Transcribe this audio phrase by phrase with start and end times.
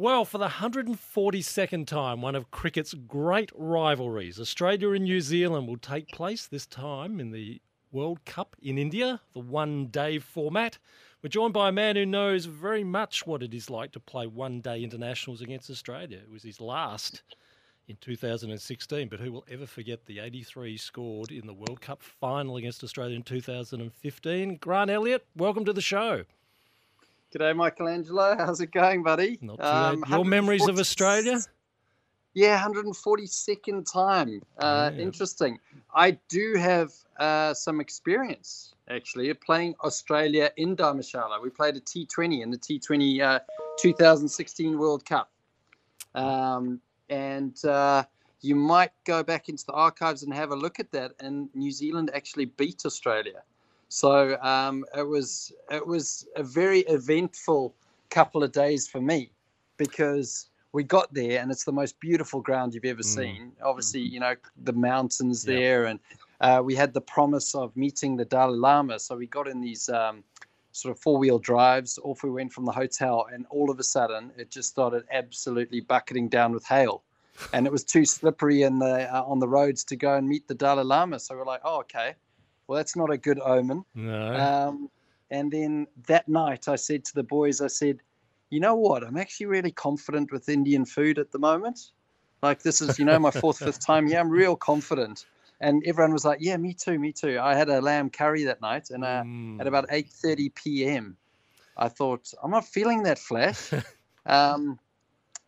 [0.00, 5.76] Well, for the 142nd time, one of cricket's great rivalries, Australia and New Zealand, will
[5.76, 7.60] take place this time in the
[7.90, 10.78] World Cup in India, the one day format.
[11.20, 14.28] We're joined by a man who knows very much what it is like to play
[14.28, 16.18] one day internationals against Australia.
[16.18, 17.24] It was his last
[17.88, 22.56] in 2016, but who will ever forget the 83 scored in the World Cup final
[22.56, 24.58] against Australia in 2015?
[24.58, 26.22] Grant Elliott, welcome to the show.
[27.34, 28.36] G'day, Michelangelo.
[28.38, 29.38] How's it going, buddy?
[29.42, 31.40] Not too um, Your memories of Australia?
[32.32, 34.40] Yeah, 142nd time.
[34.58, 35.02] Uh, yeah.
[35.02, 35.58] Interesting.
[35.94, 41.42] I do have uh, some experience actually playing Australia in Dharamshala.
[41.42, 43.40] We played a T20 in the T20 uh,
[43.78, 45.30] 2016 World Cup.
[46.14, 48.04] Um, and uh,
[48.40, 51.12] you might go back into the archives and have a look at that.
[51.20, 53.42] And New Zealand actually beat Australia.
[53.88, 57.74] So um, it was it was a very eventful
[58.10, 59.30] couple of days for me
[59.76, 63.04] because we got there and it's the most beautiful ground you've ever mm.
[63.04, 63.52] seen.
[63.62, 65.98] Obviously, you know the mountains there, and
[66.42, 68.98] uh, we had the promise of meeting the Dalai Lama.
[68.98, 70.22] So we got in these um,
[70.72, 71.98] sort of four wheel drives.
[72.04, 75.80] Off we went from the hotel, and all of a sudden it just started absolutely
[75.80, 77.02] bucketing down with hail.
[77.52, 80.46] And it was too slippery in the uh, on the roads to go and meet
[80.46, 81.18] the Dalai Lama.
[81.18, 82.16] So we're like, oh, okay
[82.68, 83.84] well, that's not a good omen.
[83.94, 84.34] No.
[84.34, 84.90] Um,
[85.30, 87.98] and then that night, I said to the boys, I said,
[88.50, 89.02] you know what?
[89.02, 91.90] I'm actually really confident with Indian food at the moment.
[92.42, 94.06] Like this is, you know, my fourth, fifth time.
[94.06, 95.26] Yeah, I'm real confident.
[95.60, 97.38] And everyone was like, yeah, me too, me too.
[97.40, 99.60] I had a lamb curry that night, and uh, mm.
[99.60, 101.16] at about 8:30 p.m.,
[101.76, 103.72] I thought I'm not feeling that flash.
[104.26, 104.78] um,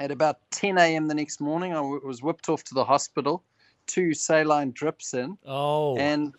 [0.00, 1.06] at about 10 a.m.
[1.06, 3.44] the next morning, I w- was whipped off to the hospital,
[3.86, 5.38] two saline drips in.
[5.46, 5.96] Oh.
[5.96, 6.34] And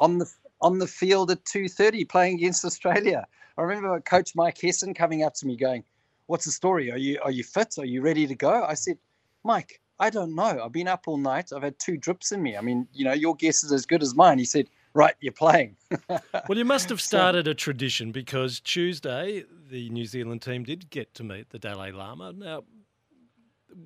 [0.00, 3.26] on the on the field at 2:30 playing against Australia.
[3.56, 5.84] I remember Coach Mike Hesson coming up to me going,
[6.26, 6.90] "What's the story?
[6.90, 7.78] Are you are you fit?
[7.78, 8.98] Are you ready to go?" I said,
[9.44, 10.62] "Mike, I don't know.
[10.64, 11.52] I've been up all night.
[11.52, 12.56] I've had two drips in me.
[12.56, 15.32] I mean, you know, your guess is as good as mine." He said, "Right, you're
[15.32, 15.76] playing."
[16.08, 21.14] well, you must have started a tradition because Tuesday the New Zealand team did get
[21.14, 22.32] to meet the Dalai Lama.
[22.32, 22.64] Now,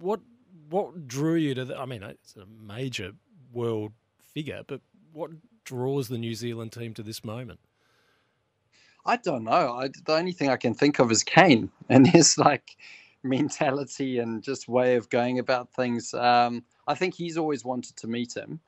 [0.00, 0.20] what
[0.70, 1.64] what drew you to?
[1.64, 3.12] The, I mean, it's a major
[3.52, 3.92] world
[4.32, 4.80] figure, but
[5.12, 5.30] what
[5.64, 7.60] draws the New Zealand team to this moment?
[9.06, 9.74] I don't know.
[9.74, 12.76] I, the only thing I can think of is Kane and his like
[13.22, 16.14] mentality and just way of going about things.
[16.14, 18.60] Um, I think he's always wanted to meet him.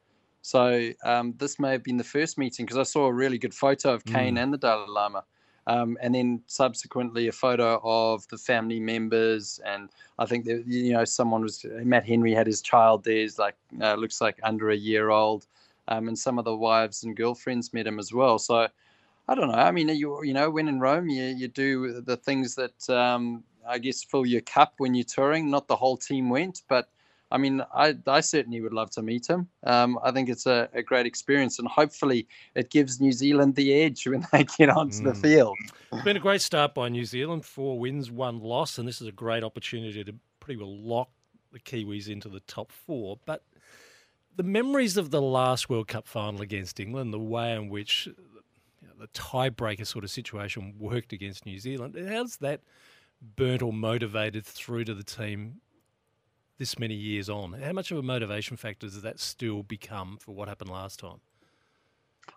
[0.43, 3.55] So um, this may have been the first meeting because I saw a really good
[3.55, 4.43] photo of Kane mm.
[4.43, 5.25] and the Dalai Lama.
[5.69, 9.59] Um, and then subsequently a photo of the family members.
[9.67, 9.91] And
[10.21, 13.57] I think that, you know, someone was, Matt Henry had his child there, he's like,
[13.81, 15.47] uh, looks like under a year old
[15.89, 18.39] um, and some of the wives and girlfriends met him as well.
[18.39, 18.69] So
[19.29, 19.59] I don't know.
[19.59, 23.45] I mean, you you know, when in Rome, you you do the things that um,
[23.67, 25.51] I guess fill your cup when you're touring.
[25.51, 26.89] Not the whole team went, but
[27.31, 29.49] I mean, I, I certainly would love to meet him.
[29.65, 33.75] Um, I think it's a, a, great experience, and hopefully, it gives New Zealand the
[33.75, 35.05] edge when they get onto mm.
[35.05, 35.57] the field.
[35.93, 39.09] It's been a great start by New Zealand four wins, one loss, and this is
[39.09, 41.11] a great opportunity to pretty well lock
[41.53, 43.19] the Kiwis into the top four.
[43.27, 43.43] But
[44.37, 48.15] the memories of the last World Cup final against England, the way in which you
[48.83, 52.61] know, the tiebreaker sort of situation worked against New Zealand, how's that
[53.35, 55.61] burnt or motivated through to the team
[56.59, 57.55] this many years on?
[57.55, 61.21] How much of a motivation factor does that still become for what happened last time?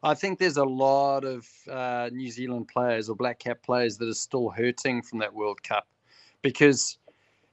[0.03, 4.07] I think there's a lot of uh, New Zealand players or Black Cap players that
[4.07, 5.87] are still hurting from that World Cup
[6.41, 6.97] because,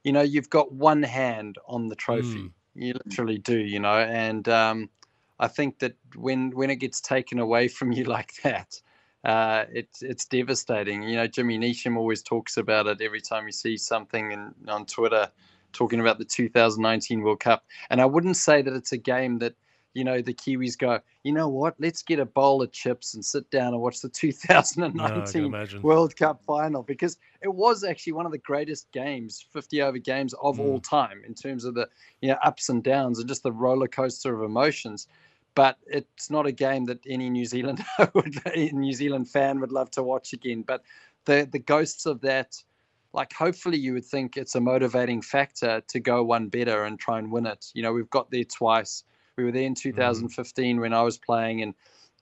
[0.03, 2.43] you know, you've got one hand on the trophy.
[2.43, 2.51] Mm.
[2.77, 4.89] You literally do, you know, and um,
[5.39, 8.79] I think that when when it gets taken away from you like that,
[9.23, 11.03] uh, it's it's devastating.
[11.03, 14.85] You know, Jimmy Neesham always talks about it every time you see something in, on
[14.85, 15.29] Twitter
[15.73, 17.65] talking about the 2019 World Cup.
[17.89, 19.55] And I wouldn't say that it's a game that
[19.93, 23.25] you know, the Kiwis go, you know what, let's get a bowl of chips and
[23.25, 28.25] sit down and watch the 2019 no, World Cup final because it was actually one
[28.25, 30.65] of the greatest games, 50 over games of mm.
[30.65, 31.89] all time in terms of the
[32.21, 35.07] you know ups and downs and just the roller coaster of emotions.
[35.55, 37.83] But it's not a game that any New Zealand
[38.13, 40.61] would, New Zealand fan would love to watch again.
[40.61, 40.83] But
[41.25, 42.61] the the ghosts of that,
[43.13, 47.17] like hopefully you would think it's a motivating factor to go one better and try
[47.17, 47.71] and win it.
[47.73, 49.03] You know, we've got there twice
[49.37, 50.81] we were there in 2015 mm-hmm.
[50.81, 51.73] when I was playing, and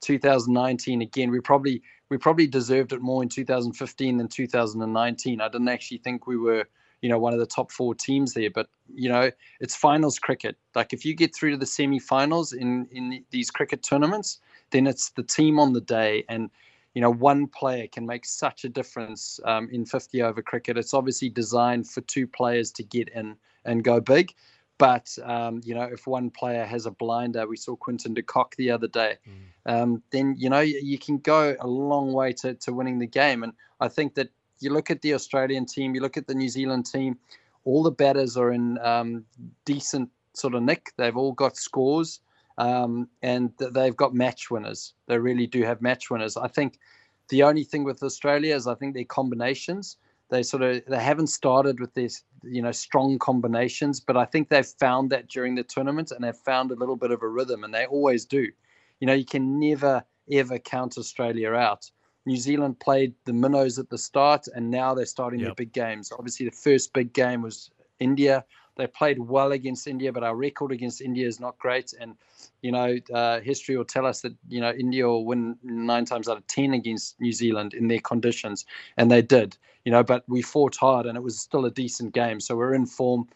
[0.02, 1.32] 2019 again.
[1.32, 5.42] We probably we probably deserved it more in 2015 than 2019.
[5.42, 6.66] I didn't actually think we were
[7.02, 9.32] you know one of the top four teams there, but you know
[9.62, 10.58] it's finals cricket.
[10.76, 14.40] Like if you get through to the semi-finals in in these cricket tournaments,
[14.72, 16.50] then it's the team on the day and
[16.96, 20.78] you know, one player can make such a difference um, in 50 over cricket.
[20.78, 23.36] It's obviously designed for two players to get in
[23.66, 24.34] and go big.
[24.78, 28.56] But um, you know, if one player has a blinder, we saw Quinton de Kock
[28.58, 29.72] the other day, mm.
[29.72, 33.08] um, then you know you, you, can go a long way to, to winning the
[33.08, 33.44] game.
[33.44, 34.30] And I think that
[34.60, 37.18] you look at the Australian team, you look at the New Zealand team,
[37.64, 39.24] all the batters are in um,
[39.64, 40.92] decent sort of nick.
[40.98, 42.20] They've all got scores,
[42.58, 44.94] um, and they've got match winners.
[45.08, 46.36] They really do have match winners.
[46.36, 46.80] I think
[47.30, 49.96] the only thing with Australia is I think their combinations
[50.30, 54.50] they sort of they haven't started with these you know strong combinations but i think
[54.50, 57.64] they've found that during the tournament and they've found a little bit of a rhythm
[57.64, 58.48] and they always do.
[59.00, 61.90] You know you can never ever count australia out.
[62.26, 65.50] New zealand played the minnows at the start and now they're starting yep.
[65.50, 66.12] the big games.
[66.12, 67.70] Obviously the first big game was
[68.00, 68.44] india
[68.76, 71.94] they played well against India, but our record against India is not great.
[72.00, 72.16] And
[72.62, 76.28] you know, uh, history will tell us that you know India will win nine times
[76.28, 78.66] out of ten against New Zealand in their conditions,
[78.98, 79.58] and they did.
[79.84, 82.40] You know, but we fought hard, and it was still a decent game.
[82.40, 83.28] So we're in form.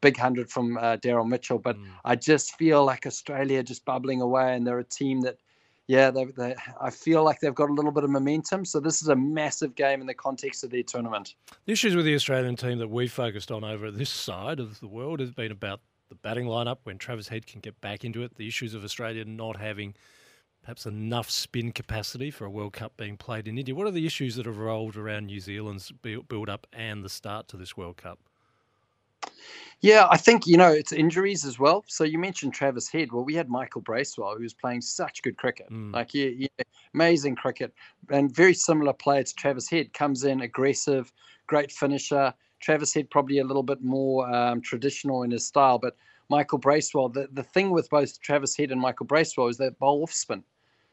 [0.00, 1.88] Big hundred from uh, Daryl Mitchell, but mm.
[2.04, 5.38] I just feel like Australia just bubbling away, and they're a team that
[5.88, 8.66] yeah, they, they, I feel like they've got a little bit of momentum.
[8.66, 11.34] So this is a massive game in the context of their tournament.
[11.64, 14.86] The issues with the Australian team that we focused on over this side of the
[14.86, 15.80] world has been about
[16.10, 18.36] the batting lineup when Travis Head can get back into it.
[18.36, 19.94] The issues of Australia not having
[20.62, 23.74] perhaps enough spin capacity for a World Cup being played in India.
[23.74, 27.48] What are the issues that have rolled around New Zealand's build up and the start
[27.48, 28.18] to this World Cup?
[29.80, 31.84] Yeah, I think you know it's injuries as well.
[31.86, 33.12] So you mentioned Travis Head.
[33.12, 35.94] Well, we had Michael Bracewell, who was playing such good cricket, mm.
[35.94, 36.64] like yeah, yeah,
[36.94, 37.72] amazing cricket,
[38.10, 39.92] and very similar player to Travis Head.
[39.92, 41.12] Comes in aggressive,
[41.46, 42.34] great finisher.
[42.60, 45.96] Travis Head probably a little bit more um, traditional in his style, but
[46.28, 47.08] Michael Bracewell.
[47.08, 50.42] The the thing with both Travis Head and Michael Bracewell is that bowl off spin.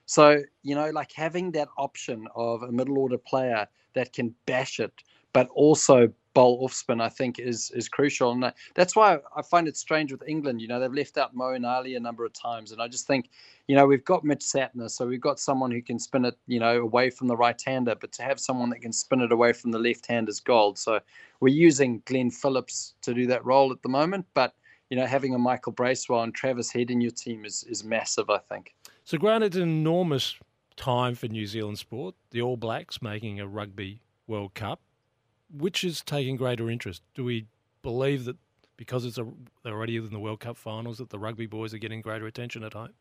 [0.06, 4.80] So you know, like having that option of a middle order player that can bash
[4.80, 4.94] it,
[5.34, 8.32] but also bowl off spin, I think, is is crucial.
[8.32, 10.62] And that's why I find it strange with England.
[10.62, 13.30] You know, they've left out Moeen Ali a number of times, and I just think,
[13.68, 16.60] you know, we've got Mitch Santner, so we've got someone who can spin it, you
[16.60, 19.54] know, away from the right hander, but to have someone that can spin it away
[19.54, 20.78] from the left hand is gold.
[20.78, 21.00] So
[21.40, 24.54] we're using Glenn Phillips to do that role at the moment, but
[24.92, 28.30] you know, having a Michael Bracewell and Travis Head in your team is is massive.
[28.30, 28.76] I think.
[29.04, 30.36] So, granted, an enormous
[30.76, 32.16] time for New Zealand sport.
[32.32, 34.82] The All Blacks making a Rugby World Cup
[35.52, 37.02] which is taking greater interest?
[37.14, 37.48] Do we
[37.82, 38.38] believe that
[38.78, 39.26] because it's a,
[39.64, 42.64] they're already in the World Cup finals that the rugby boys are getting greater attention
[42.64, 42.94] at home?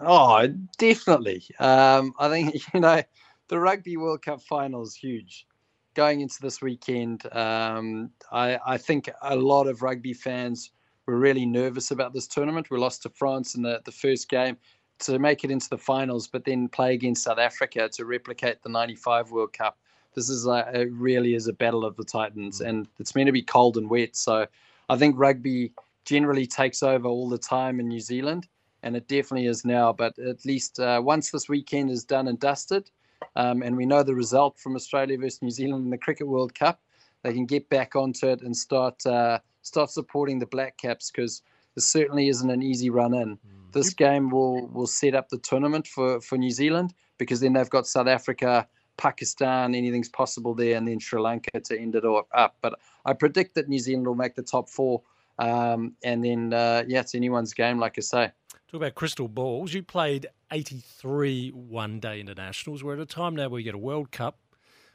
[0.00, 0.46] Oh,
[0.78, 1.42] definitely.
[1.58, 3.02] Um, I think you know
[3.48, 5.46] the Rugby World Cup final is huge.
[5.94, 10.70] Going into this weekend, um, I, I think a lot of rugby fans
[11.06, 12.70] were really nervous about this tournament.
[12.70, 14.56] We lost to France in the, the first game
[15.00, 18.70] to make it into the finals, but then play against South Africa to replicate the
[18.70, 19.78] 95 World Cup
[20.14, 22.68] this is a, it really is a battle of the titans, mm.
[22.68, 24.16] and it's meant to be cold and wet.
[24.16, 24.46] So
[24.88, 25.72] I think rugby
[26.04, 28.46] generally takes over all the time in New Zealand,
[28.82, 29.92] and it definitely is now.
[29.92, 32.90] But at least uh, once this weekend is done and dusted,
[33.36, 36.54] um, and we know the result from Australia versus New Zealand in the Cricket World
[36.54, 36.80] Cup,
[37.22, 41.42] they can get back onto it and start uh, start supporting the Black Caps because
[41.74, 43.36] this certainly isn't an easy run in.
[43.36, 43.72] Mm.
[43.72, 47.70] This game will will set up the tournament for for New Zealand because then they've
[47.70, 48.66] got South Africa
[48.96, 52.56] Pakistan, anything's possible there, and then Sri Lanka to end it all up.
[52.60, 55.02] But I predict that New Zealand will make the top four.
[55.38, 58.32] Um, and then, uh, yeah, it's anyone's game, like I say.
[58.72, 59.74] Talk about crystal balls.
[59.74, 62.84] You played 83 one day internationals.
[62.84, 64.38] We're at a time now where we get a World Cup,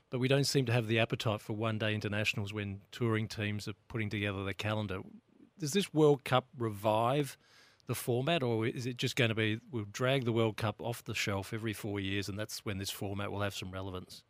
[0.09, 3.67] but we don't seem to have the appetite for one day internationals when touring teams
[3.67, 5.01] are putting together the calendar.
[5.59, 7.37] Does this World Cup revive
[7.87, 11.03] the format, or is it just going to be we'll drag the World Cup off
[11.03, 14.23] the shelf every four years, and that's when this format will have some relevance?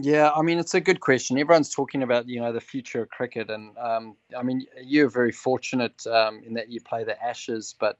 [0.00, 1.38] Yeah, I mean it's a good question.
[1.38, 5.32] Everyone's talking about you know the future of cricket, and um, I mean you're very
[5.32, 7.98] fortunate um, in that you play the Ashes, but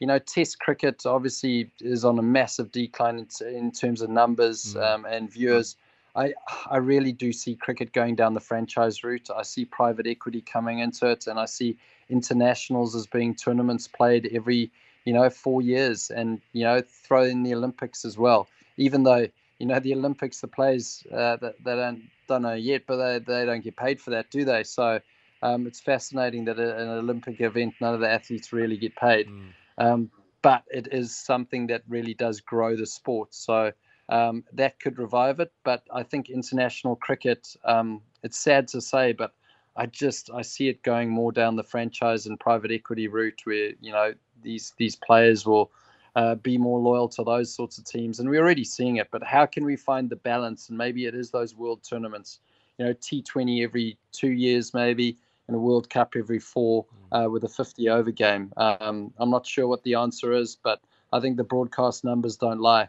[0.00, 4.74] you know Test cricket obviously is on a massive decline in, in terms of numbers
[4.74, 4.82] mm.
[4.82, 5.76] um, and viewers.
[6.16, 6.34] I
[6.70, 9.28] I really do see cricket going down the franchise route.
[9.34, 11.76] I see private equity coming into it, and I see
[12.08, 14.70] internationals as being tournaments played every
[15.04, 18.48] you know four years, and you know throw in the Olympics as well.
[18.78, 22.82] Even though you know the Olympics, the players uh, that they don't don't know yet,
[22.86, 24.64] but they they don't get paid for that, do they?
[24.64, 25.00] So
[25.42, 29.28] um, it's fascinating that an Olympic event, none of the athletes really get paid.
[29.28, 29.52] Mm.
[29.78, 30.10] Um,
[30.42, 33.34] but it is something that really does grow the sport.
[33.34, 33.72] So
[34.08, 35.52] um, that could revive it.
[35.64, 39.34] But I think international cricket, um, it's sad to say, but
[39.76, 43.72] I just I see it going more down the franchise and private equity route, where
[43.80, 45.70] you know these these players will
[46.16, 48.18] uh, be more loyal to those sorts of teams.
[48.18, 49.08] And we're already seeing it.
[49.10, 50.70] But how can we find the balance?
[50.70, 52.40] And maybe it is those world tournaments,
[52.78, 57.44] you know, T20 every two years, maybe, and a World Cup every four uh, with
[57.44, 58.50] a 50 over game.
[58.56, 60.80] Um, I'm not sure what the answer is, but
[61.12, 62.88] I think the broadcast numbers don't lie.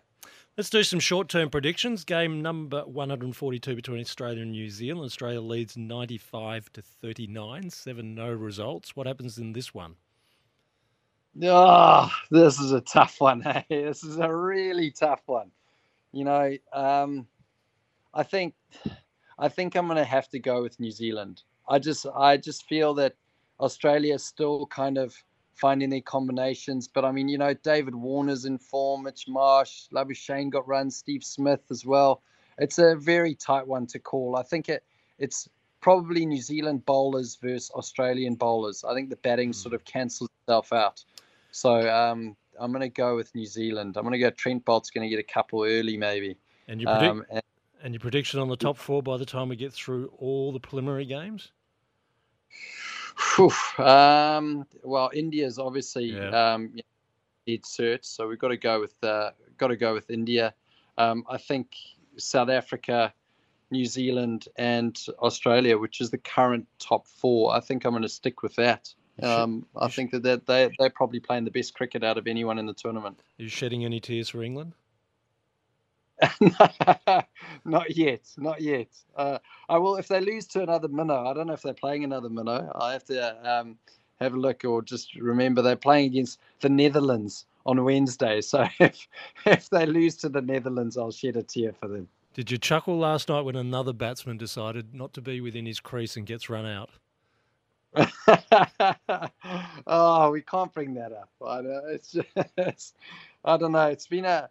[0.58, 2.04] Let's do some short term predictions.
[2.04, 5.06] Game number 142 between Australia and New Zealand.
[5.06, 8.96] Australia leads 95 to 39, 7 no results.
[8.96, 9.98] What happens in this one?
[11.44, 13.42] Oh, this is a tough one.
[13.42, 15.52] Hey, this is a really tough one.
[16.12, 17.28] You know, um,
[18.16, 18.56] I think,
[19.38, 21.44] I think I'm going to have to go with New Zealand.
[21.70, 23.14] I just, I just feel that
[23.60, 25.16] Australia is still kind of
[25.58, 26.88] finding their combinations.
[26.88, 31.24] But I mean, you know, David Warner's in form, Mitch Marsh, Labuschagne got runs, Steve
[31.24, 32.22] Smith as well.
[32.60, 34.36] It's a very tight one to call.
[34.36, 34.84] I think it,
[35.20, 35.50] it's
[35.82, 38.84] probably New Zealand bowlers versus Australian bowlers.
[38.84, 41.04] I think the batting sort of cancels itself out.
[41.52, 43.98] So um, I'm going to go with New Zealand.
[43.98, 46.38] I'm going to go Trent Boult's going to get a couple early, maybe.
[46.68, 47.42] And your, predict- um, and,
[47.84, 50.60] and your prediction on the top four by the time we get through all the
[50.60, 51.52] preliminary games?
[53.80, 56.54] Um, well, India's obviously yeah.
[56.54, 56.74] um,
[57.48, 60.54] cert, so we've got to go with uh, got to go with India.
[60.98, 61.76] Um, I think
[62.18, 63.14] South Africa,
[63.72, 67.54] New Zealand, and Australia, which is the current top four.
[67.54, 68.94] I think I'm going to stick with that.
[69.22, 72.60] Um, I think that they're, they they're probably playing the best cricket out of anyone
[72.60, 73.20] in the tournament.
[73.40, 74.74] Are you shedding any tears for England?
[77.66, 78.88] not yet, not yet.
[79.16, 79.38] Uh,
[79.70, 81.28] I will if they lose to another minnow.
[81.28, 82.72] I don't know if they're playing another minnow.
[82.76, 83.78] I have to um,
[84.20, 88.42] have a look or just remember they're playing against the Netherlands on Wednesday.
[88.48, 89.08] So if
[89.46, 92.08] if they lose to the Netherlands, I'll shed a tear for them.
[92.34, 96.16] Did you chuckle last night when another batsman decided not to be within his crease
[96.16, 96.92] and gets run out?
[99.88, 101.30] oh, we can't bring that up.
[101.46, 101.82] I know.
[101.88, 102.96] It's just,
[103.44, 103.88] I don't know.
[103.88, 104.50] It's been a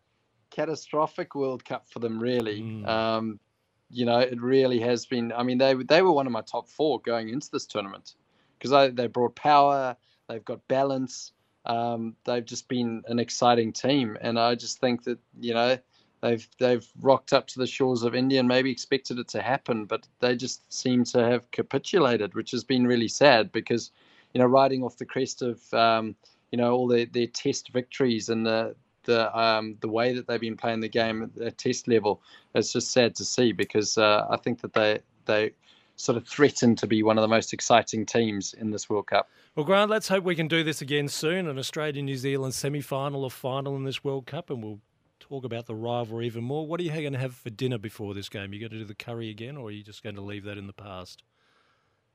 [0.50, 2.62] catastrophic World Cup for them, really.
[2.62, 2.87] Mm.
[2.87, 3.41] Um,
[3.91, 5.33] you know, it really has been.
[5.33, 8.15] I mean, they they were one of my top four going into this tournament
[8.59, 9.97] because they brought power,
[10.29, 11.33] they've got balance,
[11.67, 15.79] um, they've just been an exciting team, and I just think that you know
[16.21, 19.85] they've they've rocked up to the shores of India and maybe expected it to happen,
[19.85, 23.91] but they just seem to have capitulated, which has been really sad because
[24.33, 26.15] you know riding off the crest of um,
[26.50, 28.75] you know all their, their test victories and the
[29.06, 32.20] the um, the way that they've been playing the game at test level.
[32.54, 35.52] It's just sad to see because uh, I think that they they
[35.96, 39.28] sort of threaten to be one of the most exciting teams in this World Cup.
[39.54, 41.48] Well, Grant, let's hope we can do this again soon.
[41.48, 44.80] An Australia New Zealand semi final or final in this World Cup, and we'll
[45.18, 46.66] talk about the rivalry even more.
[46.66, 48.50] What are you going to have for dinner before this game?
[48.50, 50.44] Are you going to do the curry again, or are you just going to leave
[50.44, 51.22] that in the past?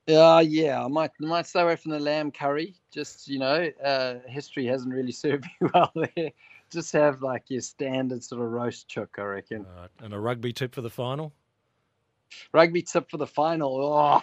[0.08, 2.76] Uh, yeah, I might might stay away from the lamb curry.
[2.92, 6.32] Just you know, uh, history hasn't really served me well there
[6.72, 9.66] just have like your standard sort of roast chook, I reckon.
[9.78, 9.90] Right.
[10.00, 11.34] And a rugby tip for the final?
[12.54, 13.94] Rugby tip for the final.
[13.94, 14.22] Oh,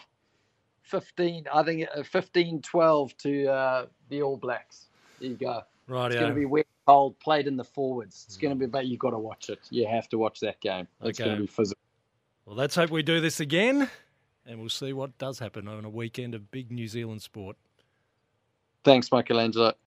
[0.82, 4.86] 15, I think uh, 15 12 to uh, the All Blacks.
[5.20, 5.62] There you go.
[5.86, 8.24] Right, It's going to be wet, cold, played in the forwards.
[8.26, 9.60] It's going to be, but you've got to watch it.
[9.70, 10.86] You have to watch that game.
[11.02, 11.28] It's okay.
[11.28, 11.80] going to be physical.
[12.44, 13.88] Well, let's hope we do this again,
[14.46, 17.56] and we'll see what does happen on a weekend of big New Zealand sport.
[18.84, 19.74] Thanks, Michelangelo.